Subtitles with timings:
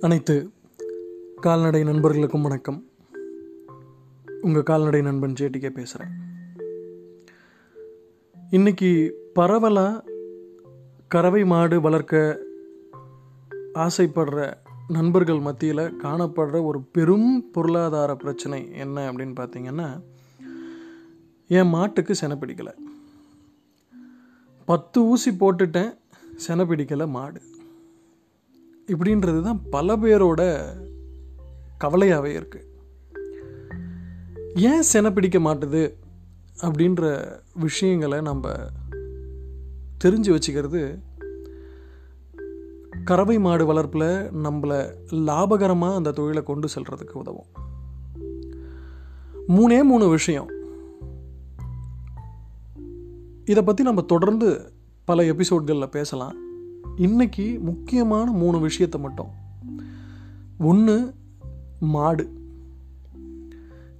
[0.00, 0.50] அனைத்து
[1.40, 2.88] கால்நடை நண்பர்களுக்கும் வணக்கம்.
[4.40, 6.12] உங்கள் கால்நடை நண்பன் ஜேடிகே பேசுகிறேன்
[8.50, 8.90] இன்னைக்கு
[9.34, 10.04] பரவலாக
[11.08, 12.22] கறவை மாடு வளர்க்க
[13.74, 14.52] ஆசைப்படுற
[14.88, 20.00] நண்பர்கள் மத்தியில் காணப்படுற ஒரு பெரும் பொருளாதார பிரச்சனை என்ன அப்படின்னு பார்த்தீங்கன்னா
[21.46, 22.74] என் மாட்டுக்கு செனை பிடிக்கலை.
[24.64, 25.92] பத்து ஊசி போட்டுட்டேன்
[26.36, 27.40] செனை பிடிக்கலை மாடு.
[28.88, 30.64] இப்படின்றது தான் பல பேரோட
[31.78, 32.66] கவலையாகவே இருக்குது
[34.54, 35.94] ஏன் செனை பிடிக்க மாட்டுது
[36.60, 38.50] அப்படின்ற விஷயங்களை நம்ம
[40.04, 40.98] தெரிஞ்சு வச்சுக்கிறது
[43.04, 47.46] கறவை மாடு வளர்ப்பில் நம்மளை லாபகரமாக அந்த தொழிலை கொண்டு செல்கிறதுக்கு உதவும்.
[49.48, 50.48] மூணே மூணு விஷயம்.
[53.44, 54.72] இதை பற்றி நம்ம தொடர்ந்து
[55.04, 56.47] பல எபிசோட்களில் பேசலாம்.
[56.96, 59.28] இன்னைக்கு முக்கியமான மூணு விஷயத்தை மட்டும்.
[60.58, 61.14] ஒன்று
[61.80, 62.30] மாடு.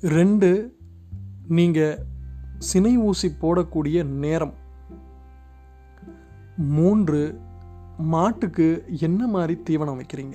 [0.00, 0.76] ரெண்டு
[1.48, 1.98] நீங்கள்
[2.58, 4.54] சினை ஊசி போடக்கூடிய நேரம்.
[6.56, 7.40] மூன்று
[7.98, 10.34] மாட்டுக்கு என்ன மாதிரி தீவனம் வைக்கிறீங்க?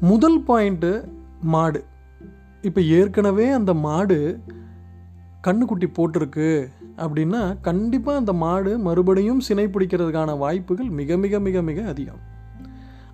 [0.00, 1.08] முதல் பாயிண்ட்டு
[1.40, 1.84] மாடு.
[2.62, 4.40] இப்போ ஏற்கனவே அந்த மாடு
[5.42, 6.68] கண்ணுக்குட்டி போட்டிருக்கு.
[7.04, 12.20] அப்படின்னா கண்டிப்பாக அந்த மாடு மறுபடியும் சினை பிடிக்கிறதுக்கான வாய்ப்புகள் மிக மிக மிக மிக அதிகம்.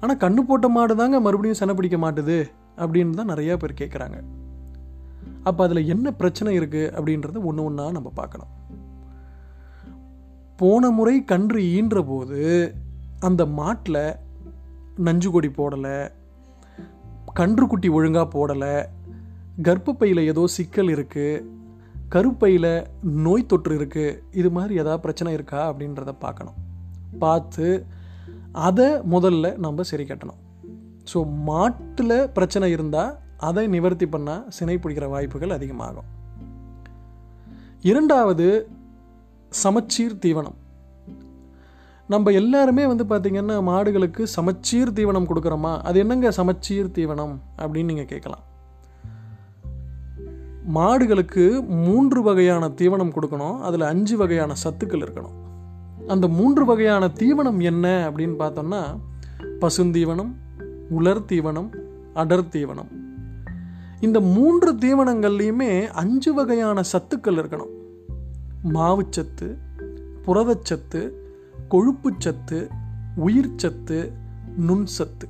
[0.00, 2.38] ஆனால் கண்ணு போட்ட மாடு தாங்க மறுபடியும் சினை பிடிக்க மாட்டுது
[2.82, 4.18] அப்படின்னு தான் நிறையா பேர் கேட்குறாங்க
[5.48, 8.52] அப்போ அதில் என்ன பிரச்சனை இருக்குது அப்படின்றத ஒன்று ஒன்றா நம்ம பார்க்கணும்.
[10.58, 12.40] போன முறை கன்று ஈன்ற போது
[13.28, 14.02] அந்த மாட்டில்
[15.06, 15.96] நஞ்சு கொடி போடலை
[17.38, 18.74] கன்றுக்குட்டி ஒழுங்காக போடலை
[19.66, 21.44] கர்ப்பப்பையில் ஏதோ சிக்கல் இருக்குது
[22.14, 22.72] கருப்பையில்
[23.24, 26.58] நோய் தொற்று இருக்குது இது மாதிரி ஏதாவது பிரச்சனை இருக்கா அப்படின்றத பார்க்கணும்.
[27.22, 27.68] பார்த்து
[28.66, 30.40] அதை முதல்ல நம்ம சரி கட்டணும்.
[31.12, 31.18] ஸோ
[31.48, 33.12] மாட்டில் பிரச்சனை இருந்தால்
[33.48, 36.08] அதை நிவர்த்தி பண்ணால் சினை பிடிக்கிற வாய்ப்புகள் அதிகமாகும்.
[37.90, 38.46] இரண்டாவது
[39.62, 40.58] சமச்சீர் தீவனம்.
[42.12, 45.74] நம்ம எல்லாருமே வந்து பார்த்திங்கன்னா மாடுகளுக்கு சமச்சீர் தீவனம் கொடுக்குறோமா?
[45.88, 48.44] அது என்னங்க சமச்சீர் தீவனம் அப்படின்னு நீங்கள் கேட்கலாம்.
[50.72, 53.58] மாடுகளுக்கு மூன்று வகையான தீவனம் கொடுக்கணும்.
[53.58, 55.34] அதில் அஞ்சு வகையான சத்துக்கள் இருக்கணும்.
[56.06, 58.98] அந்த மூன்று வகையான தீவனம் என்ன அப்படின்னு பார்த்தோம்னா
[59.60, 60.32] பசுந்தீவனம்
[60.88, 61.68] உலர் தீவனம்
[62.14, 62.90] அடர் தீவனம்.
[64.00, 67.72] இந்த மூன்று தீவனங்கள்லையுமே அஞ்சு வகையான சத்துக்கள் இருக்கணும்.
[68.74, 69.56] மாவுச்சத்து
[70.26, 71.10] புரதச்சத்து
[71.70, 72.68] கொழுப்புச்சத்து
[73.16, 74.12] உயிர்ச்சத்து
[74.68, 75.26] நுண்சத்து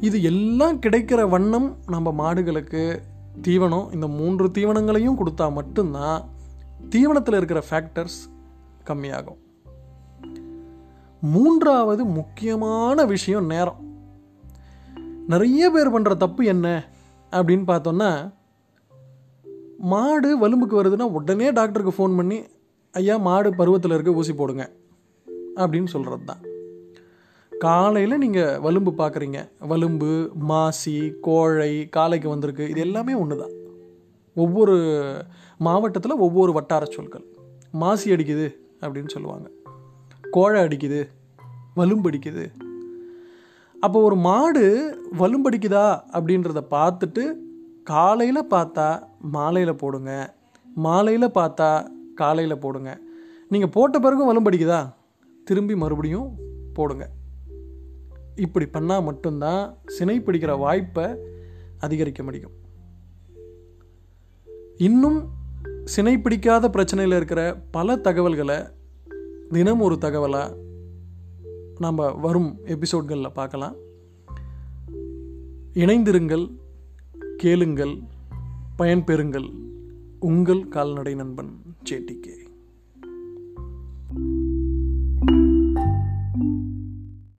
[0.00, 3.00] இது எல்லாம் கிடைக்கிற வண்ணம் நம்ம மாடுகளுக்கு
[3.42, 6.28] தீவனம் இந்த மூன்று தீவனங்களையும் கொடுத்தா மட்டும்தான்
[6.88, 8.18] தீவனத்தில் இருக்கிற ஃபேக்டர்ஸ்
[8.84, 9.40] கம்மியாகும்.
[11.20, 13.84] மூன்றாவது முக்கியமான விஷயம் நேரம்.
[15.26, 16.88] நிறைய பேர் பண்ணுற தப்பு என்ன
[17.30, 18.34] அப்படின்னு பார்த்தோன்னா
[19.78, 22.42] மாடு வலும்புக்கு வருதுன்னா உடனே டாக்டருக்கு ஃபோன் பண்ணி
[22.92, 24.70] ஐயா மாடு பருவத்தில் இருக்க ஊசி போடுங்க
[25.56, 26.42] அப்படின்னு சொல்கிறது தான்
[27.64, 29.38] காலையில் நீங்கள் வலும்பு பார்க்குறீங்க
[29.70, 30.08] வலும்பு
[30.50, 30.94] மாசி
[31.26, 32.64] கோழை காலைக்கு வந்திருக்கு.
[32.72, 33.54] இது எல்லாமே ஒன்று தான்
[34.34, 34.74] ஒவ்வொரு
[35.66, 37.24] மாவட்டத்தில் ஒவ்வொரு வட்டார சொற்கள்.
[37.82, 38.46] மாசி அடிக்குது
[38.82, 39.46] அப்படின்னு சொல்லுவாங்க.
[40.36, 41.00] கோழை அடிக்குது
[41.80, 42.44] வலும்பு அடிக்குது.
[43.84, 44.64] அப்போ ஒரு மாடு
[45.22, 45.86] வலும்படிக்குதா
[46.16, 47.24] அப்படின்றத பார்த்துட்டு
[47.92, 48.88] காலையில் பார்த்தா
[49.36, 50.12] மாலையில் போடுங்க.
[50.86, 51.70] மாலையில் பார்த்தா
[52.22, 52.92] காலையில் போடுங்க.
[53.54, 54.80] நீங்கள் போட்ட பிறகும் வலும்படிக்குதா
[55.44, 56.28] திரும்பி மறுபடியும்
[56.74, 57.06] போடுங்க.
[58.36, 61.16] இப்படி பண்ணால் மட்டும்தான் சினை பிடிக்கிற வாய்ப்பை
[61.78, 62.50] அதிகரிக்க முடியும்.
[64.76, 65.28] இன்னும்
[65.84, 68.56] சினை பிடிக்காத பிரச்சனையில் இருக்கிற பல தகவல்களை
[69.50, 70.56] தினம் ஒரு தகவலாக
[71.78, 73.76] நம்ம வரும் எபிசோட்களில் பார்க்கலாம்.
[75.74, 76.50] இணைந்திருங்கள்
[77.36, 78.00] கேளுங்கள்
[78.78, 79.50] பயன்பெறுங்கள்.
[80.20, 82.45] உங்கள் கால்நடை நண்பன் ஜேடிகே.